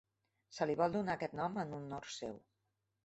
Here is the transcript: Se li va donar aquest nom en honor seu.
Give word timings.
Se 0.57 0.67
li 0.69 0.75
va 0.79 0.87
donar 0.95 1.17
aquest 1.17 1.37
nom 1.41 1.59
en 1.65 1.77
honor 1.81 2.09
seu. 2.17 2.35